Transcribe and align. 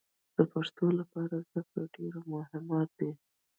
د 0.35 0.37
پښتنو 0.51 0.87
لپاره 0.99 1.35
زدکړې 1.49 1.83
ډېرې 1.95 2.21
مهمې 2.31 2.81
دي 2.97 3.11